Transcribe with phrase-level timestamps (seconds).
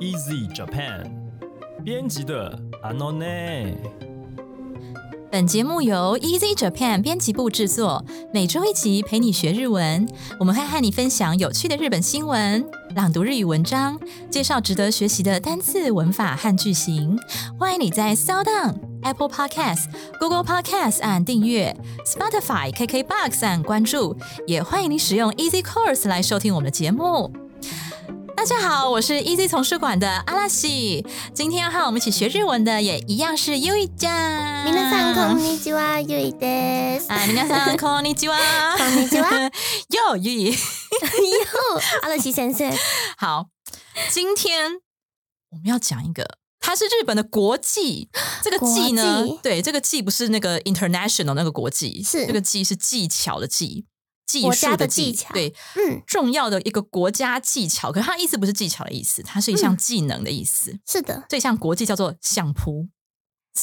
[0.00, 1.10] Easy Japan
[1.82, 3.74] 编辑的 Anone。
[5.30, 10.06] 本节目由 Easy Japan 编辑部制作，每周一集陪你学日文。
[10.38, 13.98] 我们会和你分享有趣的日本新闻、朗读日语文章，
[14.28, 17.18] 介绍值得学习的单字、文法和句型。
[17.58, 19.86] 欢迎你在 s o u n、Apple Podcast、
[20.20, 24.14] Google Podcast 按订阅，Spotify、KKBox 按关注，
[24.46, 27.45] 也欢迎你使用 Easy Course 来收听我们的节目。
[28.35, 31.05] 大家好，我是 Easy 丛书馆的阿拉西。
[31.33, 34.11] 今天要和我们一起学日文的也一样是优一酱。
[34.65, 37.11] 皆さんこんにちは、ゆいです。
[37.11, 38.37] 啊，皆さんこんにちは。
[38.77, 39.51] こんにちは。
[39.89, 40.51] 哟，优一。
[40.51, 42.71] 哟，阿乐西先生，
[43.17, 43.49] 好，
[44.09, 44.79] 今天
[45.51, 48.09] 我们要讲一个，它是日本的国际。
[48.41, 53.85] 这个技呢国际，对，这个技不是那个 international 那个国际，是这个技是技巧的技，
[54.26, 57.92] 技术国家的技技巧对，嗯，重要的一个国家技巧。
[57.92, 60.76] 可是它意思不是技巧的意思，它是一项技能的意思。
[60.86, 61.24] 是的。
[61.28, 62.88] 这项国际叫做相扑。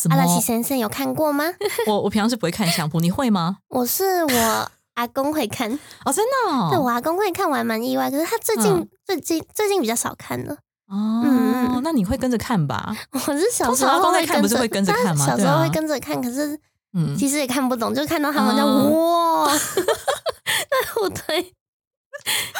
[0.10, 0.16] 阿？
[0.16, 1.46] 拉西先生有看过吗？
[1.88, 3.58] 我我平常是不会看相扑，你会吗？
[3.70, 5.72] 我是我阿公会看，
[6.06, 6.70] 哦，真的哦。
[6.72, 8.10] 对我阿公会看，我还蛮意外。
[8.10, 10.54] 可是他最近、嗯最近最近比较少看了。
[10.88, 12.96] 哦，嗯那你会跟着看吧？
[13.12, 16.58] 我是小时候会公在看不是会跟着看吗小时候会跟着看，可是
[16.94, 21.54] 嗯，其实也看不懂，就看到他们就、哦哇，在互推。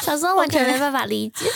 [0.02, 1.46] 小时候完全没办法理解。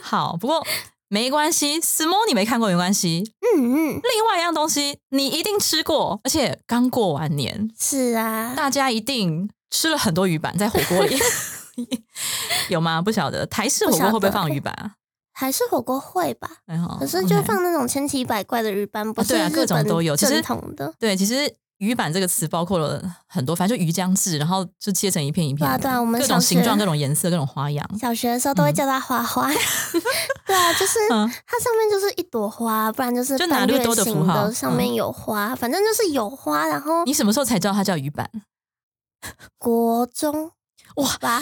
[0.00, 0.64] 好，不过
[1.08, 3.32] 没关系，small 你没看过没关系。
[3.40, 11.18] 嗯嗯，另外一样东西你一定吃过，而且刚过完年，是啊，大家一定吃了很多鱼板在火锅里，
[12.70, 13.02] 有吗？
[13.02, 14.92] 不晓得台式火锅会不会放鱼板啊？
[15.32, 16.48] 还是火锅会吧？
[16.66, 20.42] 哎呦可是就放那种千奇百怪的日班，不是对啊各种都有其实。
[20.98, 27.98] 对，其实鱼板这个词包括了很多，反正就鱼浆制，然后就切成一片一片的，对啊对啊我们各种形状、各种颜色、各种花样。
[27.98, 29.48] 小学的时候都会叫它花花，
[30.46, 36.66] 对啊，就是嗯它上面就是一朵花，不然就是就拿半月绿豆的符形号，上面有花，反正就是有花。
[36.66, 38.28] 然后你什么时候才知道它叫鱼板？
[39.58, 40.52] 国中
[40.96, 41.40] 哇吧，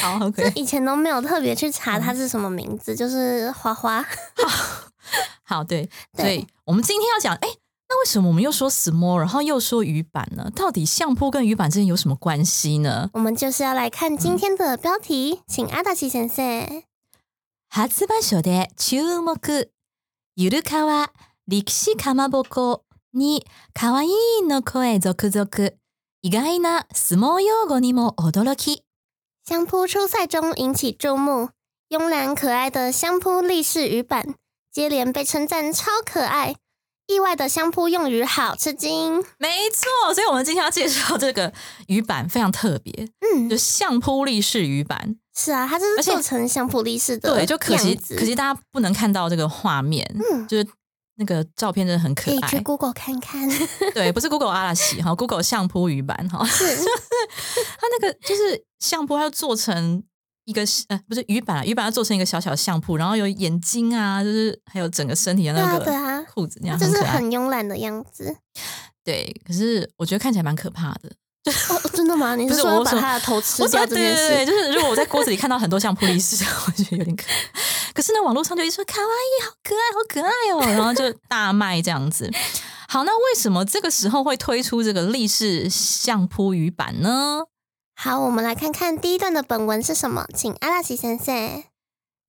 [0.00, 4.04] 好就，OK，以前都没有特别去查嗯它是什么名字，就是花花。
[5.42, 7.48] 好，对，对所以我们今天要讲，哎，
[7.89, 10.49] 那为什么我们又说 small，然后又说鱼板呢？
[10.55, 13.09] 到底相扑跟鱼板之间有什么关系呢？
[13.13, 16.83] 我们就是要来看今天的标题，请阿达奇先生。
[17.69, 19.69] 初場所で注目。
[20.35, 21.09] ゆるかわ
[21.47, 22.81] 歴史かまぼこ
[23.13, 25.71] に可愛いの声続々。
[26.23, 28.81] 意外な相撲用語にも驚き。
[29.45, 31.49] 相扑初赛中引起注目，
[31.89, 34.35] 慵懒可爱的相扑立式鱼板
[34.71, 36.55] 接连被称赞超可爱，
[37.08, 39.16] 意外的相扑用语好吃惊。
[39.38, 41.52] 没错，所以我们今天要介绍这个
[41.88, 42.92] 鱼板非常特别，
[43.34, 45.16] 嗯就，相扑力士鱼板。
[45.34, 50.66] 是啊，它就是做成相扑力士的对，就可惜可惜大家不能看到这个画面，嗯就是
[51.16, 52.60] 那个照片真的很可可以去。
[52.60, 53.48] Google 看看。
[53.94, 60.02] 对，不是 Google 阿拉西哈，Google 相扑鱼板哈，是， 它那个就是相扑，它要做成
[60.48, 68.34] 一个呃不是鱼板啊，鱼板要做成一个小小的相扑，然后有眼睛啊，就是还有整个身体的那个裤子那样，就是很慵懒的样子。
[69.04, 71.12] 对，可是我觉得看起来蛮可怕的。
[71.68, 72.34] 哦，真的吗？
[72.34, 77.92] 你是说要把它的头吃掉这件对对对，就是如果我在锅子里看到很多像普利斯， 我觉得有点可怕。
[77.92, 82.30] 可是呢，网络上就一说卡哇伊，好可爱，好可爱哦，然后就大卖这样子。
[82.88, 87.42] 好，那为什么这个时候会推出这个立式相扑鱼板呢？
[88.00, 91.64] 好，我们来看看第一段的本文是什么，请阿拉西先生。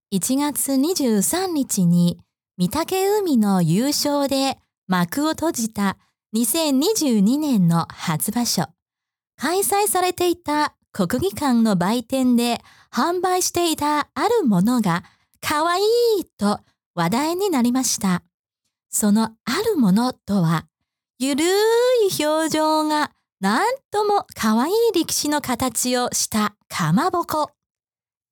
[0.09, 2.19] 1月23日に
[2.57, 4.57] 御嶽海の優勝で
[4.87, 5.97] 幕を閉じた
[6.33, 8.65] 2022年の初場所。
[9.37, 15.03] 開催されていた国技館の売店で販売していたあるものが
[15.39, 15.81] 可愛
[16.17, 16.61] いと
[16.95, 18.23] 話題になりました。
[18.89, 20.65] そのあるものとは、
[21.19, 21.47] ゆるー
[22.19, 27.50] い表情がなんとも可愛い力士の形をしたかまぼこ。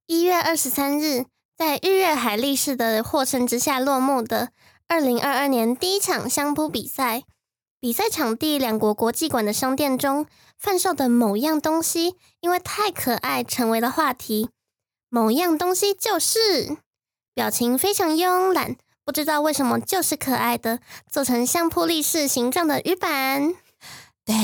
[0.07, 1.27] 一月二十三日，
[1.57, 4.51] 在日月海力士的获胜之下落幕的
[4.89, 7.25] 二零二二年第一场相扑比赛。
[7.81, 10.27] 比赛场地两国国际馆的商店中
[10.57, 14.51] 贩售的某样东西，因为太可爱，成为了话题。
[15.09, 16.79] 某样东西就是
[17.35, 20.79] 表情非常慵懒，不知道为什么就是可爱的，
[21.11, 23.55] 做成相扑力士形状的鱼板。
[24.25, 24.35] 对，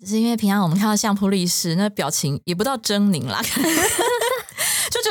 [0.00, 3.40] 就是因为平常我们看到相扑力士那表情也不到狰狞啦，
[4.90, 5.10] 就就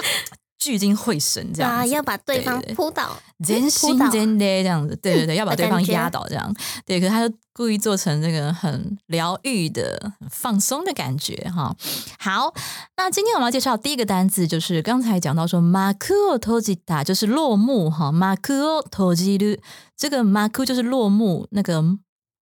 [0.60, 3.16] 聚精会神这样啊，要把对方扑倒，
[3.46, 6.56] 真心真的这样子，对对对，要把对方压倒这样，
[6.86, 11.76] 对，可是他就故意做成这个很疗愈的、很放松的感觉哈。
[12.20, 12.52] 好，
[12.98, 19.60] 那今天我们要介绍第一个单字，就是刚才讲到说 “maku t o j i t a 就是落幕哈，“maku t o j i r
[19.96, 21.82] 这个 “maku” 就是落幕，那个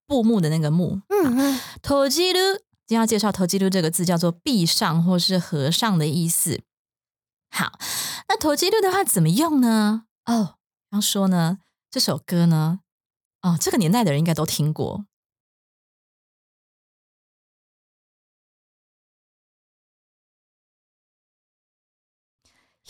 [0.07, 6.61] 布幕的那个幕嗯嗯， t o j i r 今天要介绍 t o j i r 这个字叫做闭上或是合上的意思。
[7.51, 7.79] 好，
[8.27, 10.05] 那投机率的话怎么用呢？
[10.25, 10.55] 哦，
[10.89, 11.59] 刚说呢，
[11.91, 12.79] 这首歌呢，
[13.41, 15.05] 哦，这个年代的人应该都听过。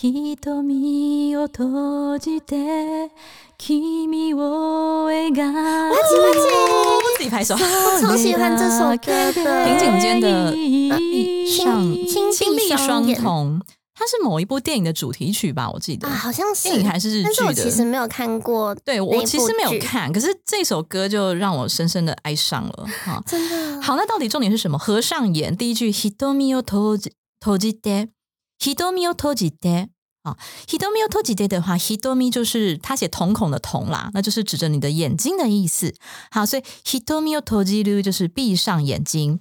[0.01, 3.11] 瞳を閉じて
[3.57, 7.58] 君を描く自 己拍手，我
[8.00, 13.60] 超喜欢这首歌的，林景坚的亲上亲亲闭闭双瞳，
[13.94, 15.70] 它是某一部电影的主题曲吧？
[15.70, 17.52] 我记得啊，好像是电影还是日剧的但是我。
[17.52, 23.22] 其实没有看过，对我其实没有看，可是这首歌就让我深深的爱上了哈。
[23.26, 24.78] 真的好，那到底重点是什么？
[24.78, 27.10] 合上眼，第一句 “hitomi o toji
[27.40, 29.88] toji de”，“hitomi o toji de”
[30.24, 30.36] 啊
[30.66, 35.94] ，“hitomi o toji de” 的话，“hitomi” 就是他写瞳孔的瞳啦，那就是指着你的眼睛的意思。
[36.30, 39.40] 好，所以 “hitomi o toji ru” 就是闭上眼睛。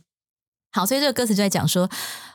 [0.72, 1.90] 好，所以这个歌词就在讲说，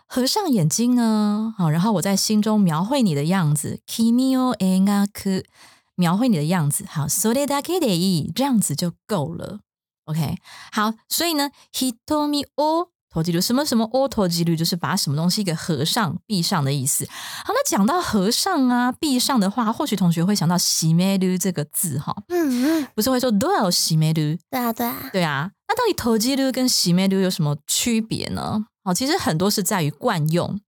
[0.06, 5.44] 合上眼睛呢，好，然后我在心中描绘你的样子，kimi o engaku，
[5.94, 6.86] 描绘你的样子。
[6.88, 9.60] 好，so de da ke de i，这样子就够了。
[10.06, 10.38] OK，
[10.72, 17.06] 好，所以呢，hitomi o 投机率什么什么 o 投机率，就是把什么东西给合上、闭上的意思。
[17.44, 24.38] 好，那讲到合上啊、闭上的话，或许同学会想到洗梅率这个字哈，嗯嗯，不是会说都要洗梅率？
[24.50, 28.66] 对啊对啊，对啊，那到底投机率跟洗面率有什么区别呢？
[28.84, 30.60] 好，其实很多是在于惯用。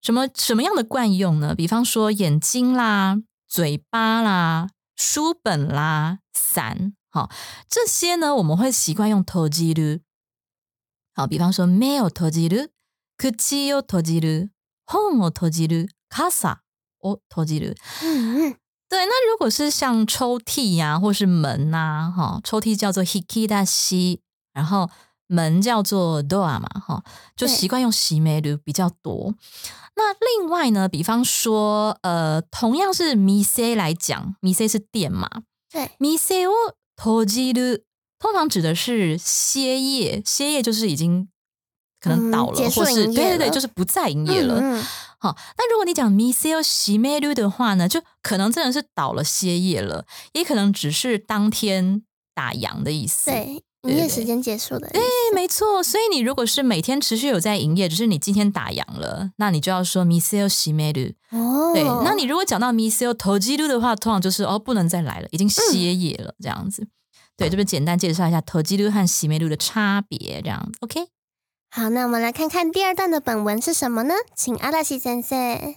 [0.00, 1.54] 什么什么样的惯用呢？
[1.54, 3.16] 比方说眼睛啦、
[3.48, 7.30] 嘴巴啦、书本啦、伞，好，
[7.68, 10.00] 这些呢我们会习惯用投机率。
[11.13, 12.71] 好，比方说目を閉じる、
[13.17, 14.51] 口を閉じる、
[14.85, 16.59] 本を閉じる、傘
[17.01, 17.75] を閉じる。
[18.03, 18.55] 嗯嗯，
[18.87, 24.19] 对，那如果是像抽屉呀、或是门呐、哈，抽屉叫做 hikidashi，
[24.53, 24.89] 然后
[25.27, 27.03] 门叫做 door 嘛，哈，
[27.35, 29.35] 就对习惯用洗美率比较多。
[29.95, 35.29] 那另外呢，比方说，呃，同样是 mise 来讲，mise 是店嘛
[35.69, 37.83] 对， ，mise を閉じる
[38.24, 41.28] 通常指的是歇业，歇业就是已经
[42.00, 44.58] 可能嗯倒了，或是对对对，就是不再营业了。
[44.58, 44.84] 嗯嗯
[45.18, 52.02] 好，那如果你讲 miseo 洗美率的话呢，就可能真的是倒了歇业了，也可能只是当天
[52.34, 53.30] 打烊的意思。
[53.30, 55.02] 对，营业时间结束的对，
[55.34, 55.82] 没错。
[55.82, 61.14] 所以你如果是每天持续有在营业，只是你今天打烊了，那你就要说 miseo 洗美率。
[61.30, 66.88] 哦，对，那你如果讲到 miseo 投机率的话，通常就是哦不能再来了，已经歇业了、这样子。
[67.36, 71.08] 对，这边简单介绍一下投机率和洗美率的差别，这样 OK？
[71.70, 74.14] 好，那我们来看看第二段的本文是什么呢？
[74.36, 75.74] 请阿拉西先生。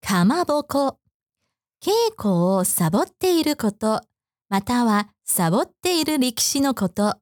[0.00, 0.96] かまぼこ。
[1.80, 4.00] 稽古をサボっていること、
[4.48, 7.18] またはサボっている力士のこと。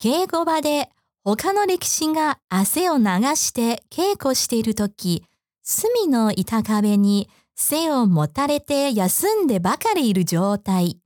[0.00, 0.90] 稽古場で
[1.24, 3.04] 他の力士が汗を流
[3.36, 5.24] して稽古しているとき、
[5.62, 10.98] 隅の板壁に背をもたれて休んでばかりいる状態。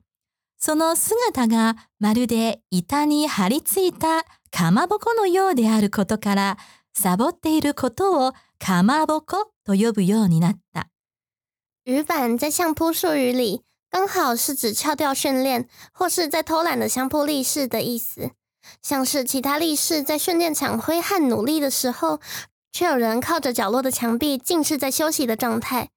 [0.58, 6.58] その姿がまるで板に張り付いたかまぼこのようであることから、
[6.94, 10.88] サボっていることをかまぼこと呼ぶようになった。
[11.84, 18.32] 鱼板在相扑术语里，刚好是指翘吊训练或是在偷懒的相扑力士的意思。
[18.82, 22.18] 像是其他力士在训练场挥汗努力的时候，
[22.72, 25.90] 却有人靠着角落的墙壁，尽是在休息的状态，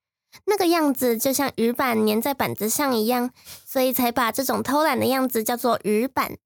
[0.46, 3.32] 那个样子就像鱼板粘在板子上一样，
[3.66, 6.38] 所以才把这种偷懒的样子叫做鱼板。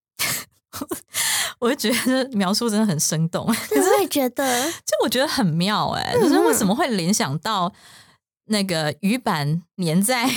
[1.59, 7.71] 我就觉得描述真的很生动，可是我也觉得， 就我觉得很妙哎、就是为什么会联想到
[8.45, 10.27] 那个鱼板粘在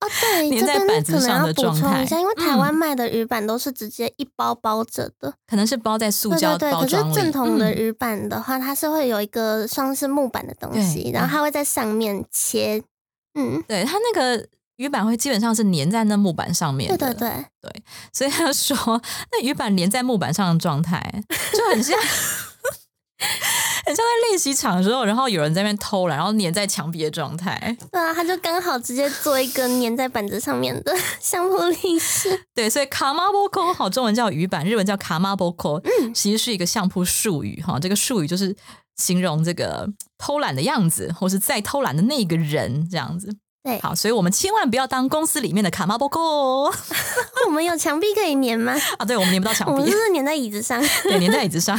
[0.00, 5.34] 哦，对，粘在板子上的状态充一下，因为台湾嗯卖的鱼板都是直接一包包着的。
[5.46, 12.82] 可能是包在塑对胶对对，可是包装里，正统的嗯鱼板的话，它是会有一个像是木板的东西，然后它会在上面切。
[13.34, 18.76] 嗯，对它那个鱼板会基本上是粘在那木板上面对对，对对，所以他说
[19.30, 21.98] 那鱼板粘在木板上的状态就很像。
[23.86, 27.76] 很像在练习场的时候，然后有人在那边偷懒，然后粘在墙壁的状态。
[27.90, 32.44] 对啊，他就刚好直接做一个粘在板子上面的 相扑力士。
[32.54, 35.80] 对，所以卡马波扣好，中文叫鱼板，日文叫卡马波扣，
[36.14, 37.78] 其实是一个相扑术语哈。
[37.78, 38.54] 这个术语就是
[38.96, 43.34] 形容这个偷懒的样子，或是在偷懒的那个人这样子。
[43.63, 46.73] 对，好，所以我们千万不要当公司里面的卡马波扣哦。
[47.47, 48.73] 我们有墙壁可以粘吗？
[48.99, 50.79] 啊，对，我们粘不到墙壁我们是，不是粘在椅子上？
[51.03, 51.75] 对，粘在椅子上。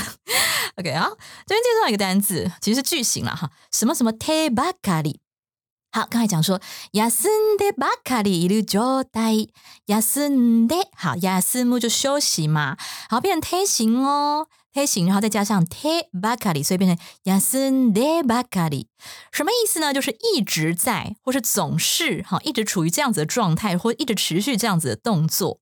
[0.77, 1.11] OK，好，
[1.47, 5.19] 这边介绍一个单字，其实是句型了哈，什么什么 te bakari。
[5.93, 6.61] 好，刚才讲说
[6.93, 9.49] 休んでばかりいる状態，
[9.87, 12.77] 休んで好，休む就休息嘛，
[13.09, 18.89] 好变成推形哦， 推形，然后再加上 te bakari，所以变成休んでばかり。
[19.33, 19.95] 什么意思呢？
[19.95, 25.61] 就是一直在，或是总是哈，一直处于这样子的状态，或一直持续这样子的动作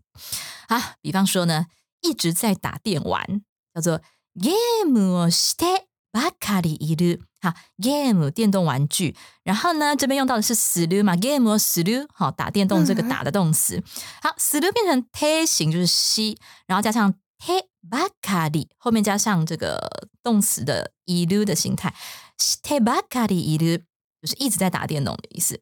[0.69, 0.95] 啊。
[1.01, 1.67] 比方说呢，
[2.01, 3.43] 一直在打电玩，
[3.75, 4.01] 叫做
[4.35, 7.21] ゲームをしてばかりいる。
[7.41, 13.83] 好，game 电动玩具，然后呢，这边用到的是する嘛，game する，好，打电动这个嗯打的动词。
[14.23, 21.93] 好，する变成推形就是吸，然后加上 te ばかり，后面加上这个动词的いる的形态。
[22.39, 23.85] してばかりいる
[24.21, 25.61] 就是一直在打电动的意思。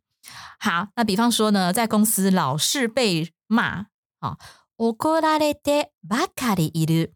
[0.58, 3.86] 好，那比方说呢，在公司老是被骂，
[4.20, 4.38] 啊，
[4.78, 7.12] 怒られてばかりいる。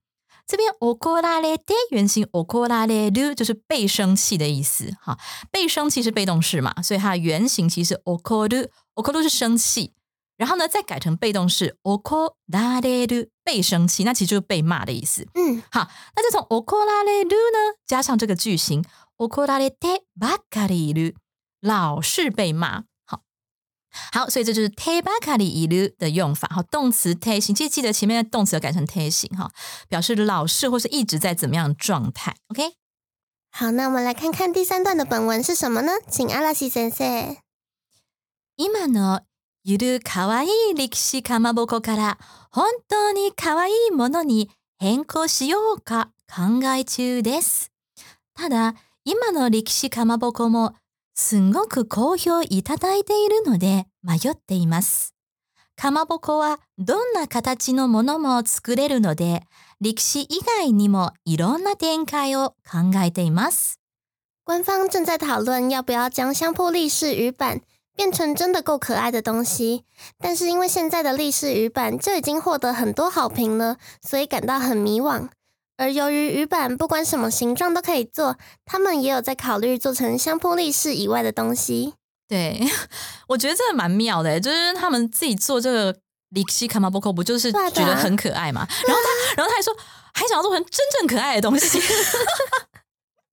[0.48, 5.18] 这边怒られて原型怒られる就是被生气的意思，哈，
[5.50, 9.94] 被生气是被动式嘛，所以它的原型其实怒る，怒る是生气，
[10.40, 15.26] 然后呢再改成被动式怒られる被生气，那其实就是被骂的意思。
[15.34, 18.84] 嗯，好，那就从怒られる呢加上这个句型
[19.16, 21.14] 怒られてばかりいる，
[21.60, 22.84] 老是被骂。
[23.06, 23.22] 好，
[24.12, 26.48] 好，所以这就是 te ばかりいる的用法。
[26.52, 29.50] 好，动词 te 形，记记得前面的动词要改成 te 形哈，
[29.88, 32.36] 表示老是或是一直在怎么样的状态。
[32.48, 32.74] OK，
[33.50, 35.92] 好，那我们来看看第三段的本文是什么呢？
[36.10, 37.38] 请阿拉西先生。
[38.58, 39.22] 今の
[39.63, 42.17] ゆるかわいい歴史かまぼこから
[42.49, 44.49] 本当にかわいいものに
[44.79, 47.71] 変更しようか考え中です。
[48.33, 48.73] ただ、
[49.05, 50.73] 今の歴史かまぼこも
[51.13, 55.13] すんごく好評いただいているので迷っています。
[55.75, 59.43] かまぼこはどんな形のものも作れるので、
[59.79, 63.79] 歴史以外にもいろんな展開を考えています。
[64.43, 67.61] 官方正在讨论要不要将相扑力士鱼板
[68.01, 69.83] 变成真的够可爱的东西，
[70.17, 75.29] 但是因为现在的立式鱼板就已经获得很多好评了，所以感到很迷惘。
[75.77, 81.93] 而由于鱼板不管什么形状都可以做，他们也有在考虑做成相扑力士以外的东西。
[82.27, 82.59] 对，
[83.29, 85.95] 我觉得这个蛮妙的，就是他们自己做这个
[86.29, 88.67] 里西卡马波扣，不就是觉得很可爱嘛？
[88.87, 89.71] 然后他，然后他还说，
[90.15, 91.79] 还想要做成真正可爱的东西。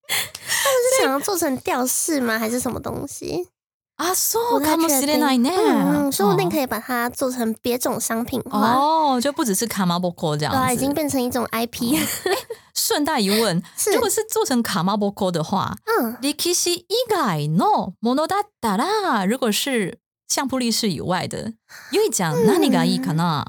[0.06, 2.38] 是想要做成吊饰吗？
[2.38, 3.48] 还是什么东西？
[3.97, 5.23] 啊，so 不太 come 确 s 定。
[5.23, 5.49] i 呢？
[5.51, 8.73] 嗯嗯，说不定以可以把它做成别种商品化。
[8.73, 10.81] 哦，就不只是卡马波扣这样对啊，已子。
[10.81, 11.95] 经变成一种 IP。
[12.73, 21.53] 顺带一问， 是如果是做成卡马波扣的话，嗯，里西以外のものだったら，如果是相扑力士以外的，
[21.91, 23.45] ゆいちゃん何がいいかな？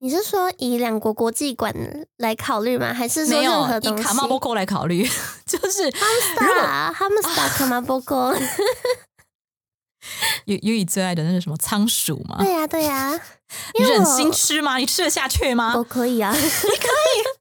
[0.00, 1.72] 你是说以两国国际馆
[2.18, 2.92] 来考虑吗？
[2.92, 4.02] 还是说没有任何东西？
[4.02, 5.08] 以卡马波扣来考虑，
[5.46, 5.90] 就是
[6.36, 8.36] 打他们打卡马波哥。
[10.45, 12.37] 有有你最爱的那是什么仓鼠吗？
[12.39, 13.19] 对呀、对呀、
[13.77, 14.77] 你忍心吃吗？
[14.77, 15.73] 你吃得下去吗？
[15.77, 17.39] 我可以啊， 你可以。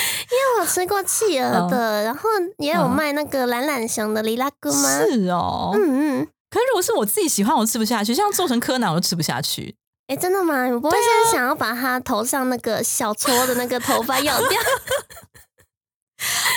[0.00, 4.88] 因为我吃过企鹅的， 然后也有嗯卖那个懒懒熊的里拉哥吗？
[5.10, 8.14] 是哦，嗯嗯，可是如果是我自己喜欢，我吃不下去。
[8.14, 9.74] 像做成柯南，我都吃不下去。
[10.06, 10.66] 哎，真的吗？
[10.68, 14.60] 我不会啊现在想要把他头上那个小撮的那个头发咬掉？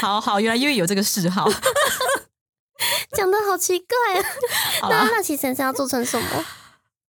[0.01, 1.49] 好好，原来因为有这个嗜好。
[3.15, 4.21] 讲的好奇怪
[4.81, 4.89] 啊！
[4.89, 6.45] 那那其实是要做成什么？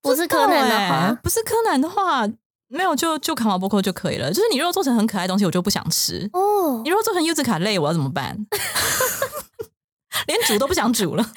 [0.01, 2.27] 不是柯南的欸话，不是柯南的话，
[2.69, 4.33] 没有就就卡马波克就可以了。
[4.33, 6.29] 就是你如果做成很可爱的东西，我就不想吃。
[6.33, 8.37] 哦你，如果做成柚子卡类，我要怎么办？
[10.27, 11.33] 连煮都不想煮了，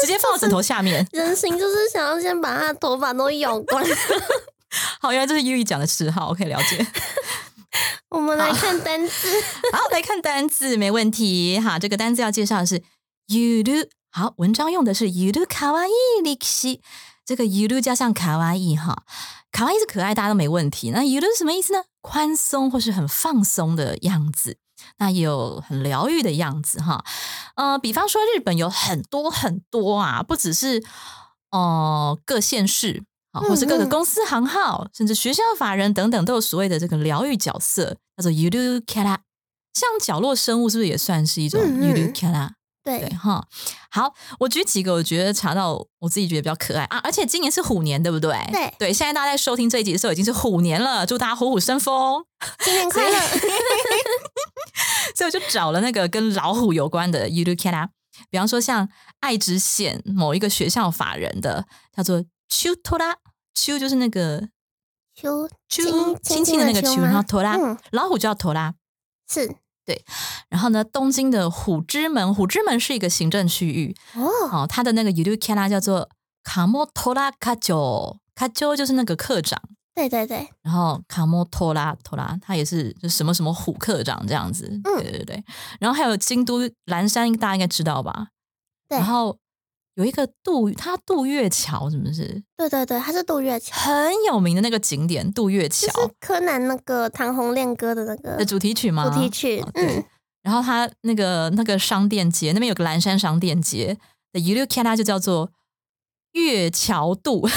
[0.00, 1.06] 直接放到枕头下面。
[1.12, 3.84] 人形就是想要先把他的头发都咬光。
[5.00, 6.86] 好，原来这是 U 讲的嗜好，我可以了解。
[8.08, 9.28] 我们来看单字，
[9.72, 11.58] 好，来看单字，没问题。
[11.60, 12.82] 哈，这个单字要介绍的是
[13.27, 13.89] ゆる。
[14.13, 16.81] 好，文章用的是ゆるかわいい歴史。
[17.25, 19.03] 这个ゆる加上かわいい哈，
[19.51, 20.91] かわいい是可爱，大家都没问题。
[20.91, 21.83] 那ゆる是什么意思呢？
[22.01, 24.57] 宽松或是很放松的样子。
[24.97, 27.05] 那也有很疗愈的样子哈。
[27.55, 30.83] 呃，比方说日本有很多很多啊，不只是
[31.51, 39.19] 呃各县市啊，或是各个嗯嗯公司行号，甚至学校法人等等，都有所谓的这个疗愈角色，叫做ゆるキャラ。
[39.73, 42.49] 像角落生物是不是也算是一种嗯嗯ゆるキャラ？
[42.86, 43.44] 对对，哈，
[43.90, 48.38] 好，我举几个我觉得查到我自己觉得比较可爱啊，而且今年是虎年，对不对？
[48.52, 52.24] 对对，现在大家在收听这一集的时候已经是虎年了，祝大家虎虎生风。
[52.64, 53.18] 新年快乐！
[55.16, 57.88] 所以我就找了那个跟老虎有关的 y u r u k a r a
[58.30, 58.88] 比方说像
[59.20, 61.66] 爱知县某一个学校法人的
[61.96, 63.14] 叫做 Chu Tora
[63.54, 64.48] Chu 就是那个
[65.14, 68.74] 秋秋轻轻的那个秋，然后托拉、嗯老虎就叫托拉。
[69.86, 70.02] 是
[70.48, 76.08] 然后呢，东京的虎之门，虎之门是一个行政区域，哦，哦，它的那个 Yurukana 叫做
[76.42, 79.60] 卡莫托拉卡丘，卡丘就是那个课长。
[79.94, 85.44] 对对对，然后卡莫托拉托拉，他也是就什么什么虎课长这样子，嗯对对对。
[85.80, 88.28] 然后还有京都岚山，大家应该知道吧？
[88.88, 89.38] 对然后
[89.96, 95.30] 有一个渡，它渡月桥，是不是对对对，它是杜月桥，很有名的那个景点？
[95.32, 99.08] 渡月就桥是柯南那个唐红恋歌的那个的主题曲吗？
[99.08, 100.04] 主题曲哦，对嗯，
[100.42, 103.96] 然后它那个那个商店街那边有个蓝山商店街
[104.32, 105.50] 的 y u r u k a r a 就叫做
[106.32, 107.48] 月桥渡。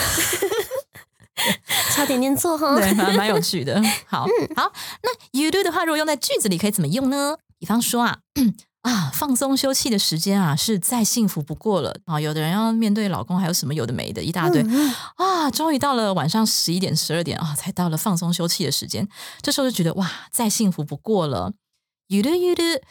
[1.92, 2.76] 差点念错哈。
[2.80, 3.82] 对，蛮蛮有趣的。
[4.08, 4.72] 好，好，
[5.04, 7.38] 那 you do 的话，如果用在句子里，可以怎么用呢？
[7.58, 8.20] 比方说啊
[8.83, 12.21] 啊，放松休憩的时间啊，是再幸福不过了啊。
[12.21, 15.51] 有的人要面对老公，还有什么有的没的，一大堆、嗯嗯啊。
[15.51, 19.09] 终于到了晚上十一点、十二点啊，才到了放松休憩的时间。
[19.41, 21.55] 这时候就觉得哇，再幸福不过了。
[22.11, 22.83] ゆるゆる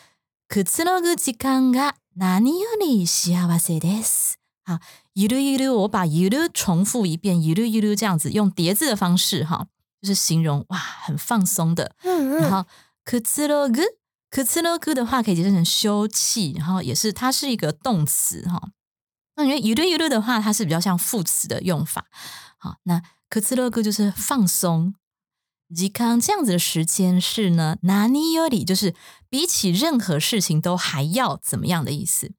[0.50, 4.38] くつろぐ時間が何より幸せです。
[4.66, 4.80] 好，
[5.13, 9.68] ゆるゆる，我把ゆる重复一遍，ゆるゆる这样子用叠字的方式哈，
[10.02, 11.96] 就是形容哇很放松的。
[12.04, 12.66] 嗯嗯，然后
[13.06, 13.84] くつろぐ，
[14.30, 18.72] くつろぐ的话可以解释成休憩，然后也是它是一个动词哈。
[19.36, 22.06] 那因为ゆるゆる的话，它是比较像副词的用法。
[22.58, 24.96] 好，那くつろぐ就是放松。
[25.75, 28.94] 時間这样子的时间是呢，何より就是
[29.30, 32.34] 比起任何事情都还要怎么样的意思？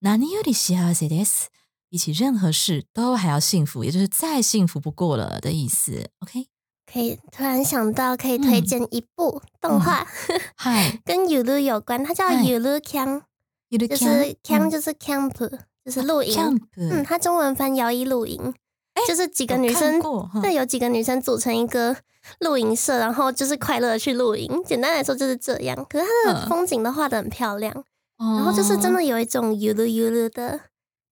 [0.00, 1.48] 何より幸せです。
[1.90, 6.10] 比起任何事都还要幸福，也就是再幸福不过了的意思。
[6.20, 6.46] OK，
[6.86, 10.06] 可以突然想到可以推嗯荐一部动画，
[10.63, 13.23] 嗨，跟 Ulu 有关，它叫嗨 Ulu Camp，
[13.69, 16.57] 就是 camp 就是 camp，就是露营。
[16.77, 18.53] 嗯，它中文翻摇椅露营，
[19.05, 20.01] 就是几个女生，
[20.41, 21.93] 对，有几个女生组成一个
[22.39, 24.63] 露营社，然后就是快乐的去露营。
[24.63, 25.75] 简单来说就是这样。
[25.89, 27.73] 可是它的嗯风景都画的很漂亮，
[28.17, 30.61] 然然后就是真，的有一种 Ulu Ulu 的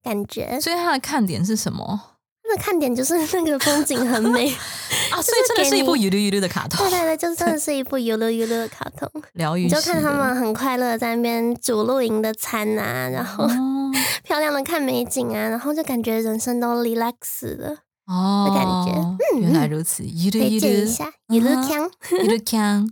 [0.02, 0.58] 感觉。
[0.62, 2.11] 所以它的看点是什么它
[2.51, 4.49] 的看点就是那个风景很美。
[5.11, 5.21] 啊？
[5.21, 9.09] 所以真的是一部ゆるゆる的卡通对，对对，就真的是一部 Ulu Ulu 的卡通。
[9.33, 13.91] 疗愈你就式的看他们很快乐地在那边煮露营的餐啊，然后哦
[14.23, 17.77] 漂亮的看美景啊，然后就感觉人生都 relax 了。
[18.05, 21.91] 哦的感觉嗯原来如此，ゆる推ゆる荐一下 Ulu 嗯哼 Camp。
[22.11, 22.91] ゆるキャン。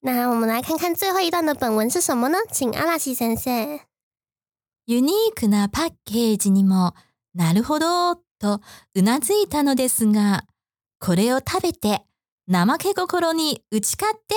[0.00, 2.38] 那我们来看看最后一段的本文是什么呢？
[2.52, 3.80] 请阿拉西先生。
[4.86, 6.94] ユニークなパッケージにも
[7.33, 8.61] なるほどと
[8.95, 10.43] うなずいたのですが、
[10.99, 12.01] これを食べて
[12.51, 14.35] 怠け心に打ち勝って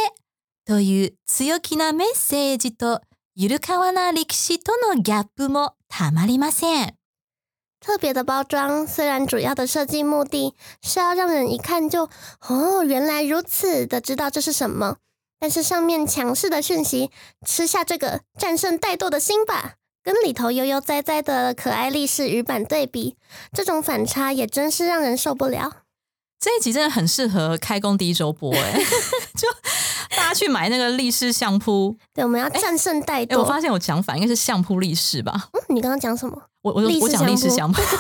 [0.67, 3.01] という強気なメッセージと
[3.35, 6.95] ゆるかわな歴史とのギャップもたまりません。
[7.81, 12.09] 特别的包装，虽然主要的设计目的是要让人一看就
[12.49, 14.97] 哦原来如此的知道这是什么，
[15.39, 17.11] 但是上面强势的讯息，
[17.45, 23.16] 吃下这个战胜怠惰的心吧，跟里头悠悠哉哉的可爱历史语版对比，
[23.52, 25.84] 这种反差也真是让人受不了。
[26.40, 28.80] 这一集真的很适合开工第一周播哎，
[29.36, 29.48] 就
[30.16, 31.98] 大家去买那个立式相扑。
[32.14, 33.40] 对，我们要战胜怠哎、惰。
[33.40, 35.50] 我发现我讲反应该是相扑立式吧？
[35.52, 36.42] 嗯，你刚刚讲什么？
[36.62, 37.82] 我我立式我讲立式相相扑，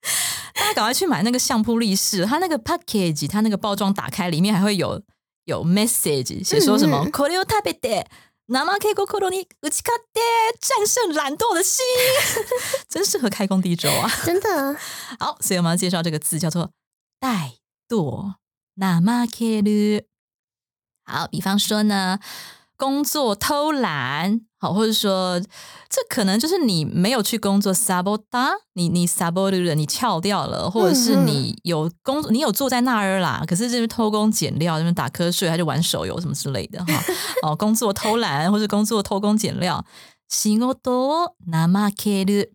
[0.55, 5.01] 大家赶快去买那个相扑立式，它那个 package，它那个包装打开里面还会有
[5.45, 8.05] 有 message 写说什么嗯嗯 “これを食べて
[8.47, 10.19] 生け心に打ち勝って
[10.59, 11.85] 战胜懒惰的心”，
[12.89, 14.09] 真适合开工第一周啊！
[14.25, 14.75] 真的，
[15.19, 16.71] 好，所以我们要介绍这个字叫做
[17.19, 18.33] 怠惰，
[18.75, 20.05] 怠ける。
[21.05, 22.19] 好，比方说呢，
[22.75, 25.39] 工作偷懒， 好，或者说
[25.89, 36.93] 这可能就是你没有去工作 sabota，你你 sabota 了，你翘掉了，或者是你有工作，你有坐在那儿啦，可是这边偷工减料，这边打瞌睡，还是玩手游什么之类的哈。
[37.43, 39.85] 哦，工作偷懒或者工作偷工减料，
[40.29, 42.49] 仕事を怠ける。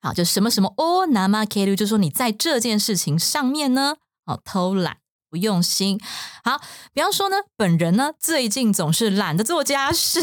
[0.00, 3.94] 好，就什么什么哦，ナマケル，就说你在这件事情上面呢，
[4.26, 4.96] 哦，偷懒
[5.30, 5.98] 不用心。
[6.44, 6.60] 好，
[6.92, 10.20] 比方说呢，本人呢最近总是懒得做家事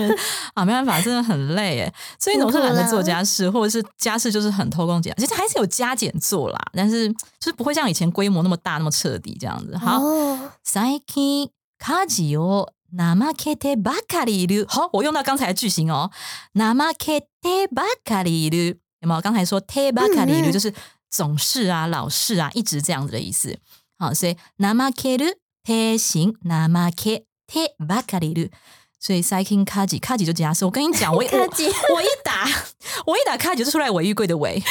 [0.53, 9.75] 啊，没办法，真的很累哎，所以总是懒得做家事，或者是家事就是很偷工减料，其实还是有加减做啦，但是就是不会像以前规模那么大那么彻底这样子。
[9.77, 14.67] 好，哦，最近家事を 生けてばかりいる。
[14.67, 16.11] 好，我用到刚才的句型哦，
[16.53, 18.77] 生けてばかりいる。
[18.99, 19.21] 有没有？
[19.21, 20.71] 刚才说てばかりいる就是
[21.09, 23.57] 总是啊、老是啊、一直这样子的意思。
[23.97, 28.51] 好，所以生けるて形生けてばかりいる。
[28.99, 30.67] 所以 Saikin Kaji Kaji 就加速。
[30.67, 32.47] 我跟你讲，我一我 我一打
[33.05, 34.61] 我一打 Kaji 就出来韦玉贵的韦。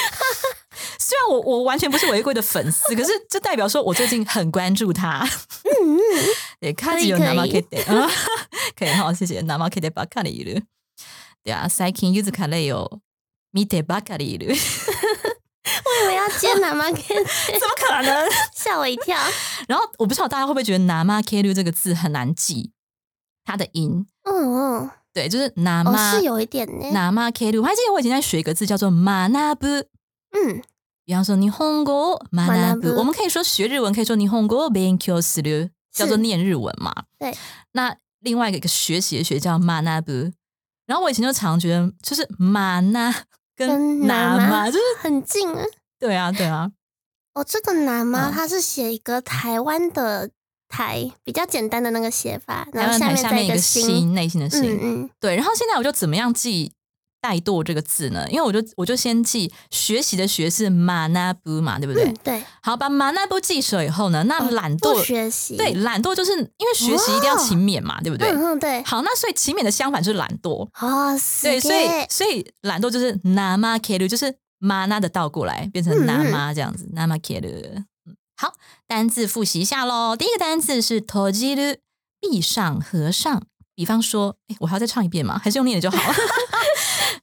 [0.98, 5.28] 虽然我我完全不是韦玉贵的粉丝，可是这代表说我最近很关注他。
[5.64, 5.98] 嗯，
[6.60, 8.08] 对，Kaji 有 Namakete 啊，
[8.76, 10.62] 可以哈，谢谢 Namakete ばかりいる。
[11.42, 13.00] 对啊，Saikin Yuzuka 类有
[13.52, 14.54] Mite ばかりいる。
[15.85, 17.23] 我以为要接 Namakete，
[17.59, 18.29] 怎么可能？
[18.55, 19.17] 吓我一跳。
[19.67, 22.71] 然后我不知道大家会不会觉得 Namakete 这个字很难记，
[23.43, 24.05] 它的音。
[24.23, 26.85] 嗯嗯，对，就是 Nama、哦，是有一点呢。
[26.93, 27.59] Namakete。
[27.61, 29.85] 我还记得我以前在学一个字叫做 Manabu。
[30.31, 30.61] 嗯，
[31.05, 36.93] 比方说日本語学 Manabu 我们可以说学日文，可以说日本語勉強する，叫做念日文嘛。
[37.19, 37.35] 对。
[37.73, 40.33] 那另外一个学习的学叫 manabu，
[40.87, 45.63] 然后我以前就常觉得，就是 mana 跟跟 nama nama 就是很近啊。
[45.99, 46.71] 对啊对啊，
[47.33, 48.29] 哦，这个南吗？
[48.29, 50.29] 嗯它是写一个台湾的
[50.67, 53.83] 台，比较简单的那个写法，然后下面一个心。
[53.83, 54.61] 心，内心的心。
[54.63, 56.73] 嗯嗯，对，然后现在我就怎么样记
[57.24, 58.26] 怠惰这个字呢？
[58.30, 62.04] 因为我就我就先记学习的学是 manabu 嘛，对不对？
[62.04, 68.30] 嗯对，好，把 manabu 记熟以后呢，那哦懒不惰、学习，对懒惰就是因为学习一定要勤勉嘛，对不对？
[68.30, 70.66] 嗯嗯对，好，那所以勤勉的相反就是懒惰。
[70.80, 77.84] 哦，对，所以すげえ所以懒惰就是 nama k e r 就是 mana 的倒过来变成嗯嗯 nama 这样子、nama k e r
[78.38, 78.54] 好，
[78.86, 80.16] 单字复习一下喽。
[80.16, 81.76] 第一个单字是 tojiru，
[82.18, 83.42] 闭上、合上。
[83.74, 85.38] 比方说，哎，我还要再唱一遍吗？
[85.42, 86.14] 还是用念的就好了。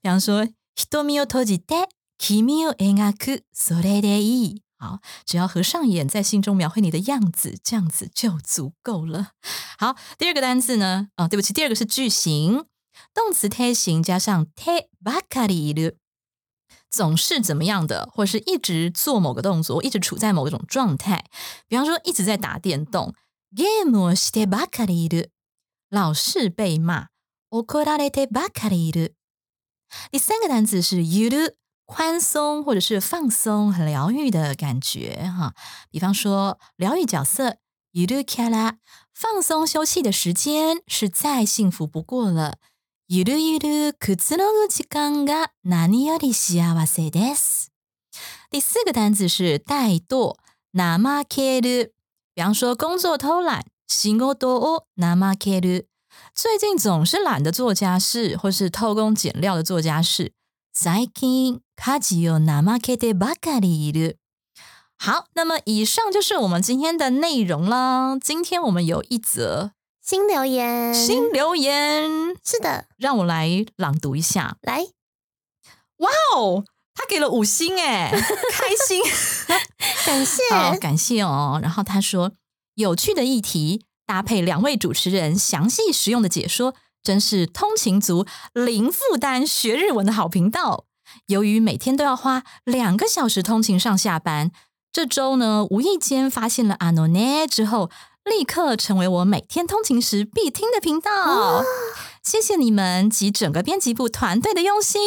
[0.01, 4.63] 比方说，瞳を閉じて君を描く、それでいい。
[4.79, 9.31] 好，只要合上眼，在心中描绘你的样子，这样子就足够了。
[9.79, 11.09] 好，第二个单字呢？
[11.15, 12.65] 啊、对不起，第二个是句型，
[13.11, 15.97] 动词贴形加上 te ばかりいる，
[16.91, 21.25] 总是怎么样的，或是一直做某个动作，一直处在某种状态。
[21.67, 23.15] 比方说，一直在打电动，
[23.51, 25.31] ゲームをしてばかりいる，
[25.89, 27.07] 老是被骂，
[27.49, 29.15] 怒られてばかりいる。
[30.11, 35.53] 第三个单词是ゆる，宽松或者是放松、很疗愈的感觉哈。
[35.89, 37.57] 比方说，疗愈角色
[37.93, 38.77] ゆるキャラ，
[39.13, 42.57] 放松休憩的时间是再幸福不过了。
[43.09, 47.71] ゆるゆるくつろぐ時間が何より幸せです。
[48.49, 50.35] 第四个单词是怠惰，
[50.73, 51.93] 怠ける。
[52.35, 55.87] 比方说，工作偷懒，仕事を怠ける。
[56.33, 60.33] 最近总是懒得做家事，或是偷工减料的做家事。
[60.73, 64.17] 最近家事を怠けてばかりいる。
[64.99, 68.17] 好，那么以上就是我们今天的内容啦。
[68.19, 74.57] 今天我们有一则新留言，新留言，是的，让我来朗读一下。
[74.61, 74.87] 来，
[75.97, 79.03] 哇哦，他给了五星哎，开心。
[80.05, 81.59] 感谢，好， 感谢哦。
[81.61, 82.31] 然后他说，
[82.75, 90.84] 有趣的议题 搭配两位主持人详细实用的解说，真是通勤族零负担学日文的好频道。
[91.28, 94.50] 由于每天都要花两个小时通勤上下班，
[94.92, 97.88] 这周呢无意间发现了阿诺内之后，
[98.22, 101.64] 立刻成为我每天通勤时必听的频道。
[102.22, 105.00] 谢谢你们及整个编辑部团队的用心，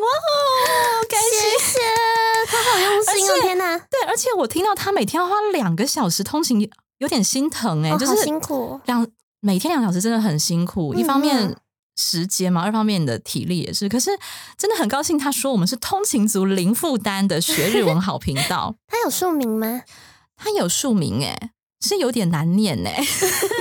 [0.00, 1.78] 哇哦，感谢谢谢，
[2.46, 9.06] 他好用心哦，天哪，对，而且我听到他每天要花两个小时通勤，有点心疼哎、哦就是辛苦哦两
[9.40, 11.56] 每天两小时真的很辛苦，一方嗯面嗯
[11.96, 13.88] 时间嘛，二方面你的体力也是。
[13.88, 14.10] 可是
[14.58, 19.82] 真的很高兴，他说我们是通勤族零负担的学日文好频道， 他有署名吗？
[20.36, 23.02] 他有署名哎、是有点难念哎、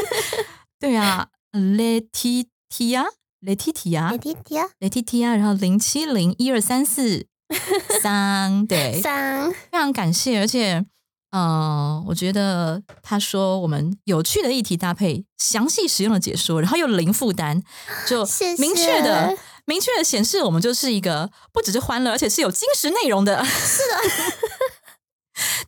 [0.80, 3.06] 对啊，Letitia
[3.42, 7.28] Letitia 雷蒂蒂啊，Letitia，然后零七零一二三四
[8.02, 10.84] 三，对，三，非常感谢，而且，
[11.32, 17.62] 呃，我觉得他说我们有趣的议题搭配详细实用的解说，然后又零负担，
[18.08, 18.26] 就
[18.58, 23.44] 明确的、明确的显示我们就是一个不只是欢乐，而且是有精实内容的。
[23.44, 23.82] 是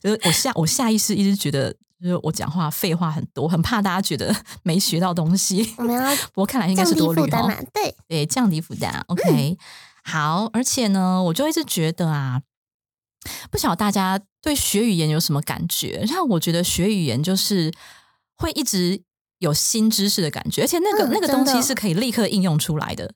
[0.00, 1.70] 就是我下我下意识一直觉得，
[2.02, 5.74] 就是我讲话废话很多，很怕大家觉得 没学到东西。
[5.76, 9.04] 我们要 不过看来应该是多虑哦负担嘛，对，对，降低负担。
[9.08, 9.58] OK，、
[10.02, 12.40] 好，而且呢，我就一直觉得啊，
[13.50, 16.04] 不晓得大家对学语言有什么感觉？
[16.08, 17.72] 让我觉得学语言就是
[18.36, 19.02] 会一直
[19.38, 23.12] 有新知识的感觉，而且那个、嗯那个东西是可以立刻应用出来的。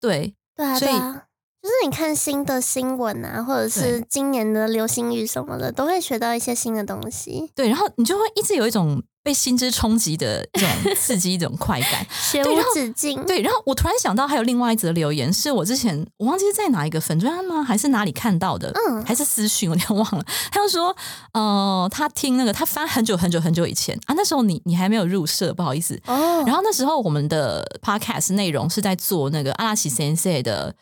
[0.00, 1.22] 对，对啊，所以对啊。
[1.62, 7.50] 就是你看新的新闻啊，或者是今年的流行语什么的，都会学到一些新的东西。
[7.56, 12.06] 对，然后你就会一直有一种被心之冲击的一种刺激，一种快感。
[12.12, 13.26] 学 无对然后止境。
[13.26, 20.24] 对，然后我突然想到，还有另外一则留言，是我之前我忘记是在哪一个粉专吗，还是哪里看到的，嗯还是私讯，我有点忘了。
[20.52, 20.94] 他就说，
[21.32, 26.00] 呃，他听那个，他翻很久很久很久以前啊，那时候你你还没有入社，不好意思。
[26.06, 30.72] 哦，然后那时候我们的 podcast 内容是在做那个阿拉西先生的，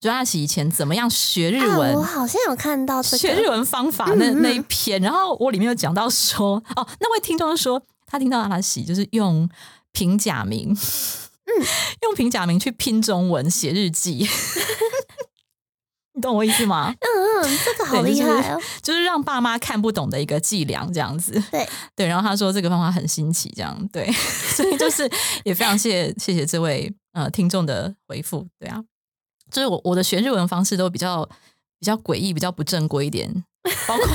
[0.00, 1.92] 就阿拉西以前怎么样学日文。
[1.92, 9.48] 啊，我好像有看到这个，学日文方法那那一篇，然后我里面有讲到说，哦，那位听众就说他听到阿拉西就是用
[9.92, 11.66] 平假名，嗯，
[12.02, 14.26] 用平假名去拼中文写日记，
[16.14, 16.94] 你懂我意思吗？
[16.98, 18.60] 嗯嗯，这个好厉害哦。
[18.82, 21.32] 就是让爸妈看不懂的一个伎俩，这样子。
[21.50, 25.10] 对对，然后他说这个方法很新奇，这样对，所以就是
[25.44, 28.82] 也非常谢谢谢谢这位呃听众的回复，对啊，
[29.50, 31.24] 就是我我的学日文方式都比较
[31.78, 33.44] 比较诡异，比较不正规一点，
[33.86, 34.06] 包括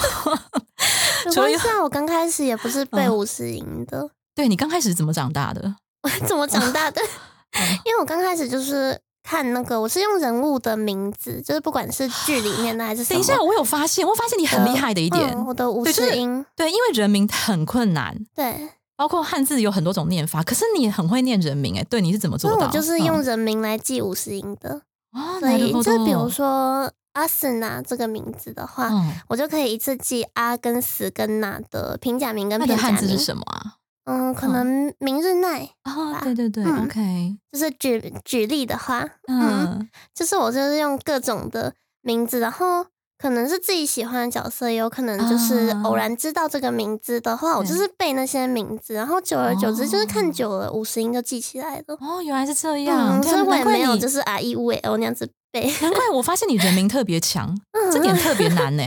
[1.31, 5.75] 除了没关系啊，我刚开始也不是背嗯五十音的，对你刚开始怎么长大的？
[6.03, 7.01] 我 怎么长大的？
[7.57, 13.15] 嗯因为我刚开始就是看那个，我是用人物的名字，就是不管是剧里面的还是什么。
[13.15, 22.67] 等一下，我有发现，我发现你很厉害的一点，嗯我的五十音，对，因为人名很困难，对，包括汉字有很多种念法，可是你很会念人名，哎，对，你是怎么做到？
[22.67, 24.81] 就是用嗯人名来记五十音的。
[25.14, 33.24] 哦，所以なるほど就比如说阿斯娜这个名字的话，嗯，我就可以一次记阿跟死跟娜的平假名跟那的汉字是片假名。
[33.24, 33.76] 什么啊？
[34.04, 42.86] 嗯，可能明日奈，啊，对对对嗯，OK，就是举举例的话，嗯，就是我就是用各种的名字，然后
[43.17, 51.97] 可能是自己喜欢的角色，也有可能就是啊偶然知道这个名字的话，我就是背那些名字，然后久而久之就是看哦久了，五十音就记起来了。
[52.01, 55.71] 哦，原来是这样，所以我也没有就是 R E U L 那样子背。
[55.81, 57.57] 难怪我发现你人名特别强，
[57.91, 58.83] 这点特别难呢。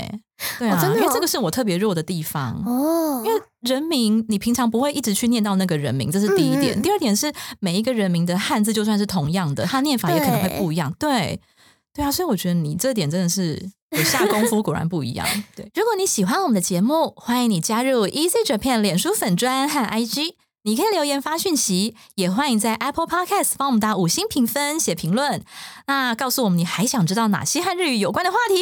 [0.58, 2.62] 对啊，因为这个是我特别弱的地方。
[2.64, 6.80] 哦，因为人名，你平常不会一直去念到那个人名，这是第一点。
[6.80, 10.94] 第二点是每一个人名的汉字就算是同样的，它念法也可能会不一样。
[10.96, 11.40] 对，
[11.92, 15.26] 对啊，所以我觉得你这点真的是有下功夫，果然不一样。
[15.56, 20.34] 对，如果你喜欢我们的节目，欢迎你加入 Easy Japan 脸书粉专和 IG。
[20.64, 25.42] 你可以留言发讯息，也欢迎在 Apple Podcast 帮我们打五星评分、写评论。
[25.86, 28.56] 那告诉我们你还想知道哪些和日语有关的话题？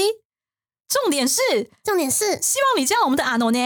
[0.89, 1.43] 重点是
[1.83, 3.59] 重点是希望你将我们的阿诺呢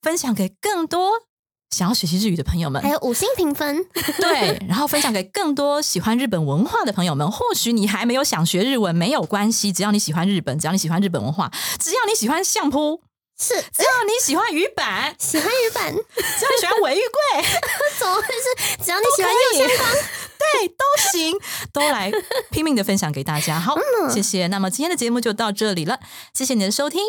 [0.00, 1.22] 分享给更多
[1.70, 3.84] 想要学习日语的朋友们还，有五星评分，
[4.18, 7.30] 对，然后分享给更多喜欢日本文化的朋友们。
[7.30, 13.02] 或许你还没有想学日文，没有关系，只要你喜欢日本，只要你喜欢日本文化，只要你喜欢相扑，
[13.38, 17.44] 是只要你喜欢鱼板，喜欢日版，只要你喜欢尾玉贵，
[17.98, 18.84] 怎么会是？
[18.84, 19.92] 只要你喜欢右相关，
[20.38, 21.36] 对，都行，
[21.72, 22.10] 都来
[22.50, 23.58] 拼命的分享给大家。
[23.60, 24.46] 好，嗯谢谢。
[24.46, 25.98] 那么今天的节目就到这里了，
[26.32, 27.00] 谢谢你的收听，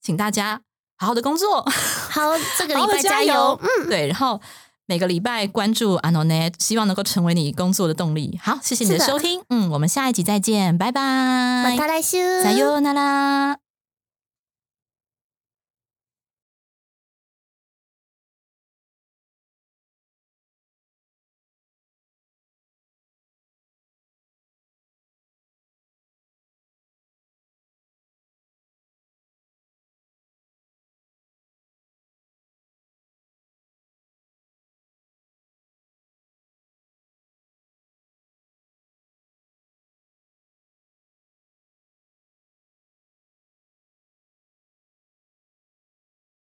[0.00, 0.62] 请大家
[0.96, 1.66] 好好的工作。
[2.13, 2.21] 好，
[2.57, 4.39] 这个礼好好拜加油，嗯，对，然后
[4.85, 8.39] 每个礼拜关注 Anonet，希望能够成为你工作的动力。
[8.41, 12.43] 好，谢谢你的是的收听，嗯，我们下一集再见，拜拜また来週。
[12.43, 13.62] さようなら。